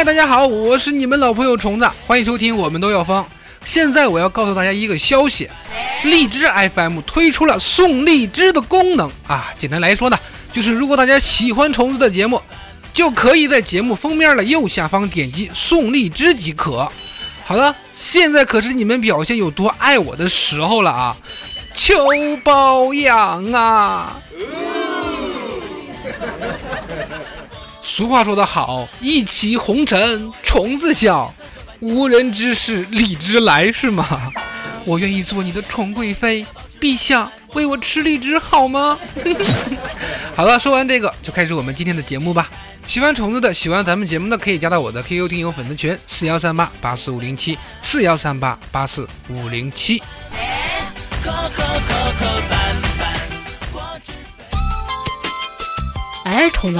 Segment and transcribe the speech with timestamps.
[0.00, 3.22] 嗨，大家好，我是你们老朋友虫子，欢迎收听我们都要疯。
[3.66, 5.46] 现在我要告诉大家一个消息，
[6.04, 9.52] 荔枝 FM 推出了送荔枝的功能啊。
[9.58, 10.18] 简单来说呢，
[10.54, 12.40] 就是如果大家喜欢虫子的节目，
[12.94, 16.90] 就可以在节目封面的右下方点击送荔枝即可。
[17.46, 21.14] 好了，现在可是你们表现有多爱我的时候了啊！
[21.76, 21.94] 求
[22.42, 24.18] 包养啊！
[27.92, 31.34] 俗话说得好，一骑红尘虫子笑，
[31.80, 34.30] 无人知是荔枝来，是吗？
[34.86, 36.46] 我愿意做你的宠贵妃，
[36.80, 38.96] 陛下喂我吃荔枝好吗？
[40.36, 42.48] 好了，说完这个，就开始我们今天的节目吧。
[42.86, 50.00] 喜欢虫子的，喜欢咱们节目的，可以加到我的 QQ 听友粉丝群四幺三八八四五零七四幺三八八四五零七。
[56.24, 56.78] 哎，虫子，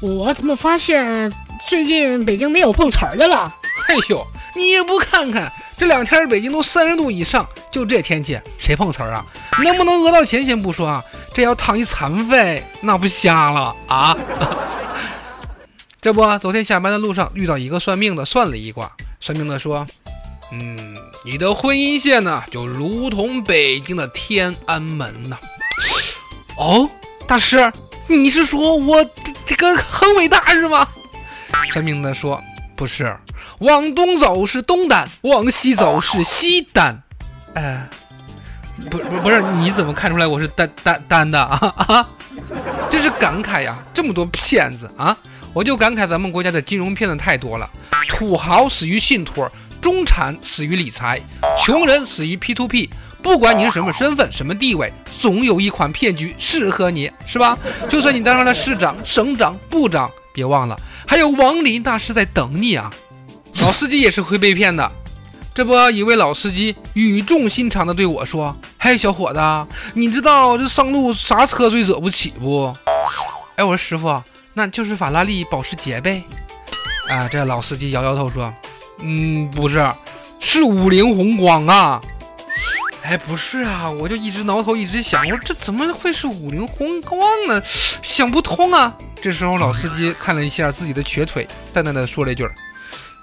[0.00, 1.32] 我怎么发现
[1.68, 3.52] 最近北京没有碰瓷儿的了？
[3.88, 9.26] 哎呦，你也不看看，这两天北京都三十度以上，就这天气，谁碰瓷儿啊？
[9.64, 11.02] 能不能讹到钱先不说啊，
[11.34, 14.16] 这要躺一残废，那不瞎了啊？
[16.00, 19.84] 这不，昨天下班的路上遇到一个算命的，算了一卦，算命的说，
[20.52, 25.36] 嗯，你的婚姻线呢，就如同北京的天安门呐。
[26.56, 26.88] 哦，
[27.26, 27.72] 大师，
[28.06, 29.04] 你是说我
[29.48, 30.86] 这这个很伟大是吗？
[31.72, 32.42] 神明的说，
[32.76, 33.16] 不是，
[33.60, 37.02] 往东走是东单，往西走是西单。
[37.54, 37.88] 哎，
[38.90, 42.08] 不不不是，你怎么看出来我是单单单的啊啊？
[42.90, 45.16] 真是感慨呀，这么多骗子啊！
[45.54, 47.68] 我就感慨咱们国家的金融骗子太多了，
[48.06, 49.50] 土豪死于信托，
[49.80, 51.18] 中产死于理财，
[51.58, 52.90] 穷人死于 P to P。
[53.22, 57.58] 不管你是什么身份、什么地位，总有一款骗局适合你，是吧？
[57.88, 62.92] 就算你当上了市长、省长、部长，别忘了还有王林大师在等你啊！
[63.60, 64.90] 老司机也是会被骗的。
[65.52, 69.40] 这不，一位老司机语重心长地对我说：“嘿，小伙子，
[69.94, 72.72] 你知道这上路啥车最惹不起不？”
[73.56, 74.22] 哎，我说师傅。
[74.54, 76.22] 那就是法拉利、保时捷呗。
[77.08, 78.52] 啊，这老司机摇摇头说
[79.02, 79.84] ：“嗯，不是，
[80.38, 82.00] 是五菱宏光啊。”
[83.08, 87.62] 哎，不是啊，我就一直挠头，一直想，我说这怎么会是五菱宏光呢？
[88.02, 88.94] 想不通啊。
[89.22, 92.46] 这时候老司机看了一下自己的瘸腿，淡淡的说了一句：“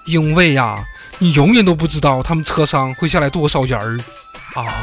[0.08, 0.76] 因为呀，
[1.20, 4.74] 你永远都不知道他们车上会下来多少人儿啊。”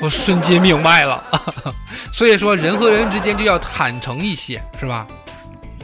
[0.00, 1.22] 我瞬间明白了，
[2.10, 5.06] 所以说人和人之间就要坦诚一些，是吧？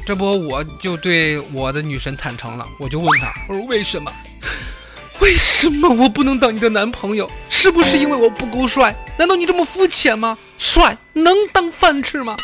[0.06, 4.10] 这不，我就对我的女神坦诚了，我就问她，我说为什么？
[5.20, 7.30] 为什么我不能当你的男朋友？
[7.66, 8.94] 是不是因为我不够帅？
[9.18, 10.38] 难道你这么肤浅吗？
[10.56, 12.36] 帅能当饭吃吗？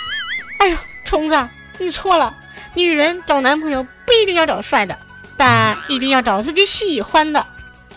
[0.59, 2.35] 哎呀，虫子，你错了。
[2.75, 4.99] 女人找男朋友不一定要找帅的，
[5.37, 7.47] 但一定要找自己喜欢的。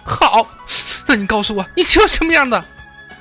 [0.03, 0.47] 好，
[1.07, 2.63] 那你告诉我，你喜欢什么样的？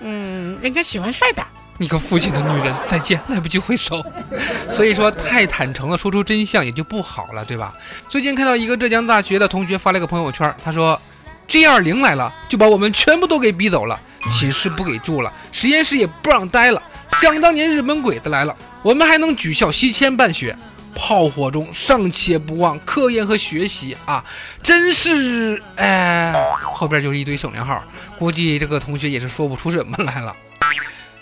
[0.02, 1.42] 嗯，人家喜欢帅的。
[1.78, 4.04] 你个肤浅的女人，再见，来不及挥手。
[4.70, 7.72] 所以说，太坦诚了，说出真相也就不好了，对吧？
[8.10, 11.00] 最近看到一个浙江大学的同学发了个朋友圈，他说
[11.46, 14.00] ：“G 二零来了，就把我们全部都给逼走了，
[14.30, 16.82] 寝室不给住了，实验室也不让待了。
[17.20, 20.56] 想当年日本鬼子来了，我们还能举校西迁办学，
[20.94, 24.24] 炮火中尚且不忘科研和学习啊！
[24.62, 25.62] 真是……
[25.76, 27.82] 哎，后边就是一堆省略号，
[28.18, 30.34] 估计这个同学也是说不出什么来了。”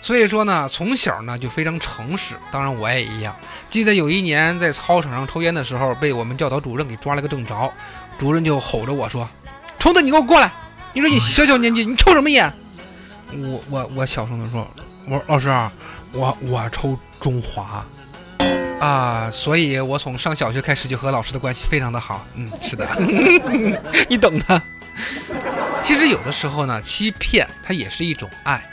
[0.01, 3.33] 所以说呢，从小呢就非常诚实，当然我也一样。
[3.69, 7.71] 记得有一年在操场上抽烟的时候，被我们教导主任给抓了个正着，
[8.17, 9.25] 主任就吼着我说
[9.83, 10.49] ：“虫子，你给我过来！
[10.93, 12.49] 你说你小小年纪，你抽什么烟？”
[13.35, 14.65] 我我我小声的说
[15.05, 15.49] ：“我说老师，
[16.13, 17.85] 我我抽中华
[18.79, 22.25] 啊。”所以，我从上小学开始就和老师的关系非常的好。
[22.35, 22.87] 嗯，是的，
[24.07, 24.61] 你懂的。
[25.81, 28.63] 其实有的时候呢，欺骗它也是一种爱。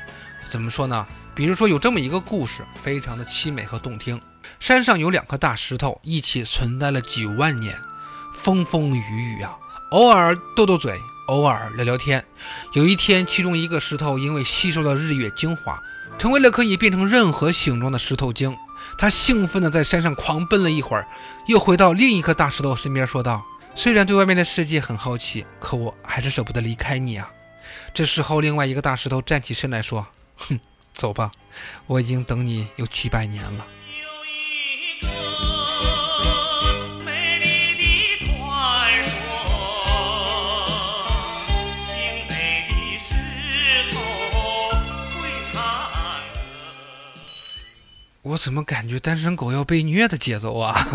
[0.48, 1.04] 怎么说呢？
[1.34, 4.20] 比如说有这么一个故事，非常的凄美和动听。
[4.60, 7.74] 山上有两颗大石头，一起存在了几万年，
[8.32, 9.56] 风风雨雨啊，
[9.90, 12.24] 偶尔斗斗嘴，偶尔聊聊天。
[12.74, 15.82] 有一天，其中一个石头因为吸收了日月精华，
[16.16, 18.56] 成为了可以变成任何形状的石头精。
[18.96, 21.08] 他兴奋地在山上狂奔了一会儿，
[21.46, 23.44] 又回到另一颗大石头身边，说道
[23.74, 27.28] ：“虽然对外面的世界很好奇，可我还是舍不得离开你啊。”
[27.92, 30.06] 这时候，另外一个大石头站起身来说
[30.38, 30.60] ：“哼，
[30.94, 31.32] 走吧，
[31.88, 33.66] 我已经等你有几百年了。”
[48.42, 50.74] 怎么感觉单身狗要被虐的节奏啊？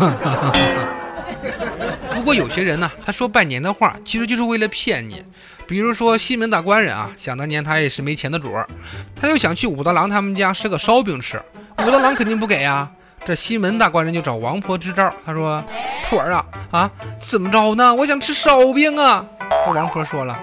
[2.12, 5.22] 不过有些人呢，他说拜年的话，其实就是为了骗你。
[5.64, 8.68] 比如说西门大官人啊，想当年他也是没钱的主儿，
[9.14, 11.40] 他就想去武大郎他们家吃个烧饼吃，
[11.84, 12.90] 武大郎肯定不给呀。
[13.24, 15.62] 这西门大官人就找王婆支招，他说
[16.10, 16.90] ：“婆儿啊啊，
[17.20, 17.94] 怎么着呢？
[17.94, 19.24] 我想吃烧饼啊。”
[19.64, 20.36] 这王婆说了。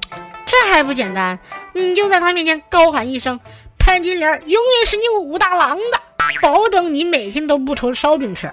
[0.44, 1.38] 这还不简单？
[1.72, 3.40] 你就在他面前高喊一声
[3.78, 6.00] ：“潘金莲永远是你武大郎的，
[6.40, 8.52] 保证你每天都不愁烧饼吃。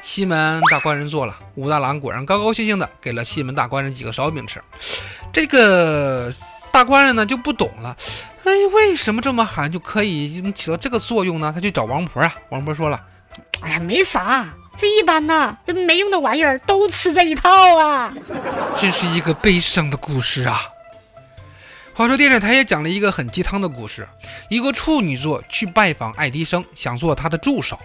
[0.00, 4.62] 西门大官人做了，武大郎果然高高兴兴的给了西门大官人几个烧饼吃。
[5.32, 6.32] 这个
[6.70, 7.96] 大官人呢就不懂了，
[8.44, 11.52] 哎，为什么这么喊就可以起到这个作用呢？
[11.52, 13.00] 他去找王婆啊，王婆说了，”
[13.60, 18.14] 哎呀，没啥，这一般呐，这没用的玩意儿都吃这一套啊。
[18.76, 20.68] 这是一个悲伤的故事啊。
[21.98, 24.06] 话说电视台也讲了一个很鸡汤的故事，
[24.48, 27.76] 一个处女座去拜访爱迪生，想做他的助手。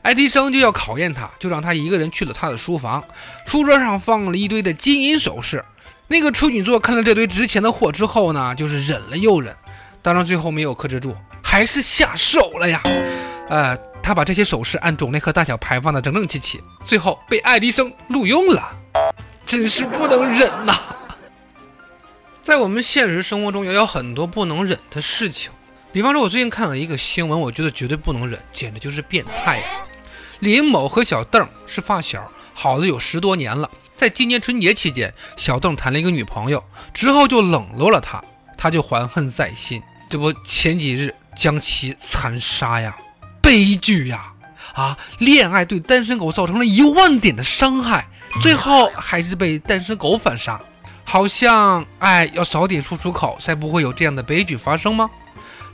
[0.00, 3.02] 爱迪生就要考验他，就让他一个人去了他的书房，
[3.46, 5.64] 书桌上放了一堆的金银首饰。
[6.06, 9.52] 那个处女座看了这堆值钱的货之后呢，就是忍了又忍，
[10.02, 11.12] 当然最后没有克制住，
[11.42, 12.80] 还是下手了呀。
[13.48, 18.68] 呃，他把这些首饰按种类和大小排放的整整齐齐，最后被爱迪生录用了，
[19.44, 20.80] 真是不能忍呐。
[22.48, 25.50] 在我们现实生活中也有很多不能忍的事情，
[25.92, 29.64] 比方说，我最近看了一个新闻，我觉得绝对不能忍，简直就是变态呀！
[30.38, 33.70] 林某和小邓是发小，好的有十多年了。
[33.98, 36.64] 在今年春节期间，小邓谈了一个女朋友，
[36.94, 38.24] 之后就冷落了她，
[38.56, 42.96] 他就怀恨在心，这不前几日将其残杀呀，
[43.42, 44.32] 悲剧呀！
[44.72, 48.08] 啊，恋爱对单身狗造成了一万点的伤害，
[48.40, 50.58] 最后还是被单身狗反杀。
[51.10, 55.08] 好像爱要早点说出口，才不会有这样的悲剧发生吗？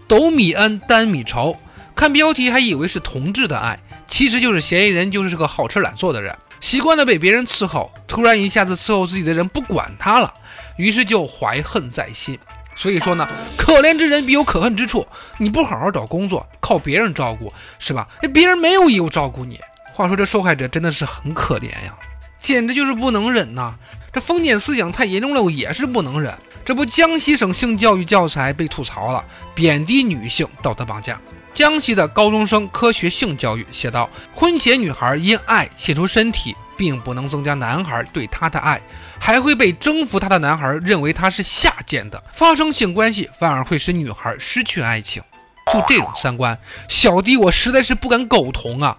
[0.06, 1.56] 斗米恩，担米仇。
[1.92, 3.76] 看标题还以为是同志的爱，
[4.06, 10.32] 其实就是嫌疑人就是个好吃懒做的人，习惯了被别人伺候，突然一下子伺候自己的人不管他了，
[10.76, 12.38] 于是就怀恨在心。
[12.76, 13.28] 所以说呢，
[13.58, 15.04] 可怜之人必有可恨之处。
[15.38, 18.06] 你不好好找工作，靠别人照顾，是吧？
[18.22, 19.58] 那别人没有义务照顾你。
[19.92, 21.98] 话说这受害者真的是很可怜呀，
[22.38, 23.74] 简直就是不能忍呐！
[24.14, 26.32] 这封建思想太严重了，我也是不能忍。
[26.64, 29.24] 这不，江西省性教育教材被吐槽了，
[29.56, 31.20] 贬低女性，道德绑架。
[31.52, 38.80] 江西的高中生科学性教育写道：婚前女孩因爱献出身体，并不能增加男孩对她的爱，
[39.18, 45.20] 还会被征服她的男孩认为她是下贱的，发生性关系反而会使女孩失去爱情。
[45.72, 46.56] 就这种三观，
[46.88, 48.96] 小弟我实在是不敢苟同啊！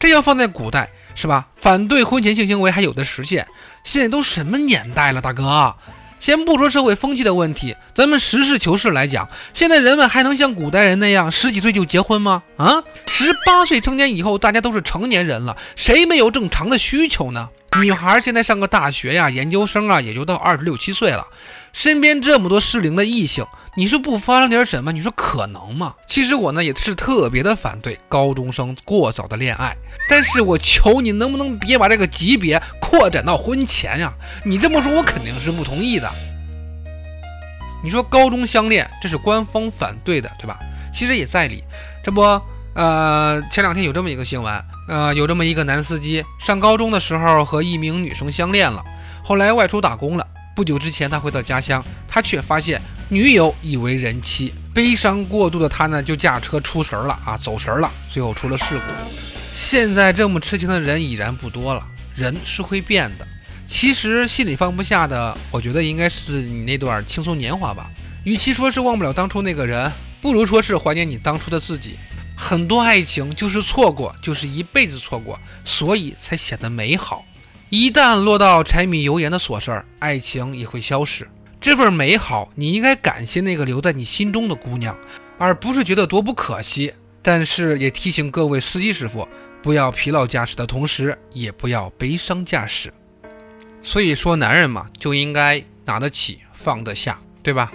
[0.00, 1.46] 这要放在古代，是吧？
[1.54, 3.46] 反对婚前性行为还有的实现。
[3.86, 5.72] 现在都什么年代了，大哥！
[6.18, 12.42] 先不说社会风气的问题，咱们实事求是来讲，现在人们还能像古代人那样十几岁就结婚吗？
[12.56, 17.48] 啊，十八岁成年以后，大家都是成年人了，谁没有正常的需求呢？
[17.82, 21.26] 女孩现在上个大学呀、研究生啊，也就到二十六七岁了，
[21.72, 23.44] 身边这么多适龄的异性，
[23.76, 25.94] 你说不发生点什么，你说可能吗？
[26.06, 29.76] 其实我呢也是特别的反对高中生过早的恋爱，
[30.08, 34.12] 但是我求你能不能别把这个级别扩展到婚前呀？
[34.44, 36.10] 你这么说，我肯定是不同意的。
[37.84, 40.58] 你说高中相恋，这是官方反对的，对吧？
[40.92, 41.62] 其实也在理。
[42.02, 42.22] 这不，
[42.74, 48.84] 呃，前两天有这么一个新闻，呃，有这么一个男司机上高中的时候和一名女生相恋了，
[49.22, 50.26] 后来外出打工了。
[50.54, 54.54] 不久之前，他回到家乡，他却发现女友已为人妻。
[54.72, 58.84] 悲伤过度的他呢，就驾车出神了啊，走神了，最后出了事故。
[59.52, 63.26] 现在这么痴情的人已然不多了，人是会变的。
[63.66, 67.90] 其实心里放不下的，我觉得应该是你那段青葱年华吧。
[68.24, 69.90] 与其说是忘不了当初那个人，
[70.22, 71.98] 不如说是怀念你当初的自己。
[72.36, 77.24] 很多爱情就是错过，就是一辈子错过，所以才显得美好。
[77.70, 81.28] 一旦落到柴米油盐的琐事儿，爱情也会消逝。
[81.60, 84.96] 这份美好，你应该感谢那个留在你心中的姑娘，
[85.38, 86.92] 而不是觉得多不可惜。
[87.22, 89.26] 但是也提醒各位司机师傅，
[89.62, 92.92] 不要疲劳驾驶的同时，也不要悲伤驾驶。
[93.82, 97.72] 所以说，男人嘛，就应该拿得起，放得下，对吧？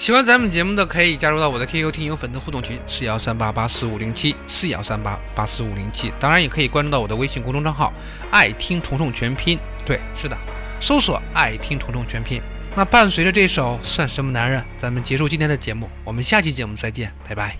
[0.00, 7.92] 喜欢咱们节目的可以加入到我的 QQ 听友粉丝互动群四幺三八八四五零七四幺三八八四五零七，当然也可以关注到我的微信公众账号
[8.32, 9.58] “爱听虫虫全拼”。
[9.84, 10.34] 对，是的，
[10.80, 12.40] 搜索“爱听虫虫全拼”。
[12.74, 17.58] 那伴随着这首《算什么男人》，咱们结束今天的节目，我们下期节目再见，拜拜。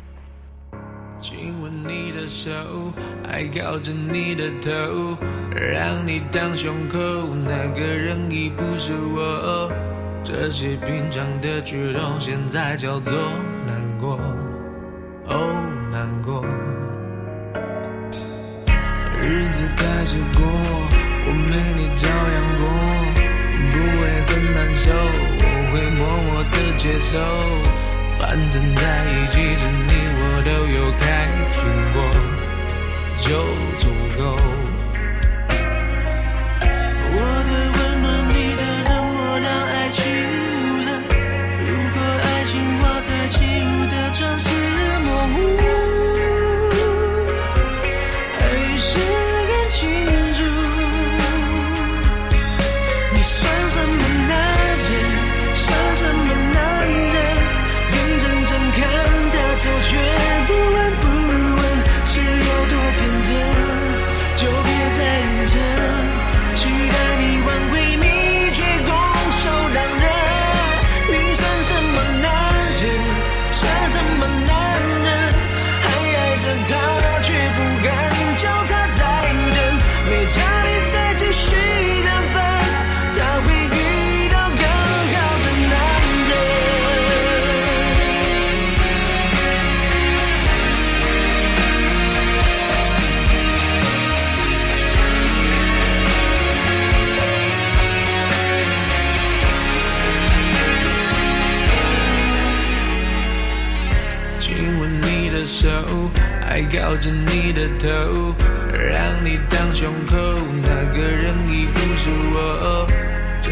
[1.21, 2.51] 亲吻你的手，
[3.29, 5.15] 还靠着你的头，
[5.55, 6.99] 让你当胸口，
[7.47, 9.71] 那个人已不是我。
[10.23, 13.13] 这些平常的举动，现在叫做
[13.67, 14.19] 难过，
[15.27, 15.37] 哦，
[15.91, 16.45] 难过。
[19.23, 20.45] 日子开始过，
[21.27, 22.63] 我没你照样过，
[23.73, 27.11] 不会很难受，我会默默的接受。
[28.19, 31.05] 反正在一起时，你我都有开
[31.53, 31.59] 心
[31.95, 31.97] 过，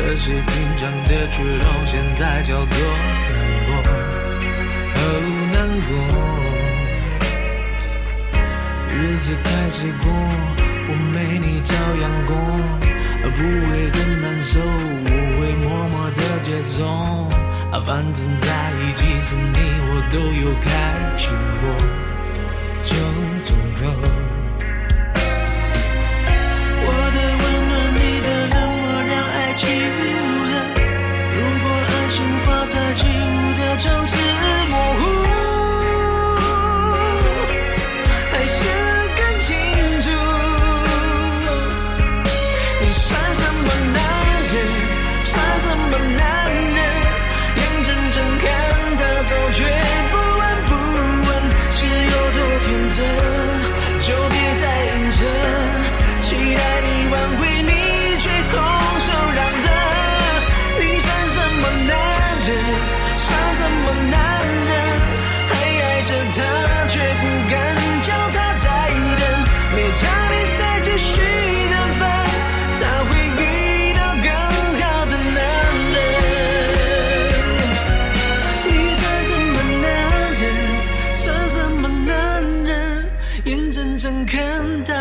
[0.08, 0.40] 这些平
[0.78, 2.72] 常的举动，现在叫做
[3.28, 3.70] 难过，
[4.94, 4.98] 哦，
[5.52, 5.90] 难过。
[8.90, 10.10] 日子开始过，
[10.88, 12.32] 我没你照样过，
[13.36, 13.38] 不
[13.68, 16.88] 会很难受，我会默默的接受。
[17.84, 19.58] 反正在一起时，你
[19.90, 20.66] 我都有开
[21.18, 21.28] 心
[21.60, 21.68] 过，
[22.82, 22.96] 就
[23.42, 24.17] 足够。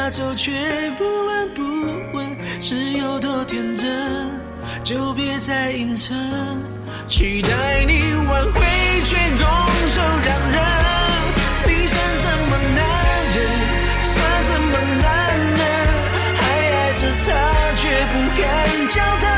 [0.10, 0.52] 走却
[0.98, 1.62] 不闻不
[2.18, 2.26] 问，
[2.62, 3.86] 是有多天真，
[4.84, 6.16] 就别再隐藏，
[7.08, 8.62] 期待你挽回
[9.04, 9.46] 却拱
[9.90, 10.64] 手让人，
[11.66, 12.80] 你算什么男
[13.36, 13.38] 人，
[14.02, 15.60] 算什么男人，
[16.36, 17.28] 还爱着他
[17.76, 17.84] 却
[18.14, 18.44] 不敢
[18.90, 19.37] 叫他。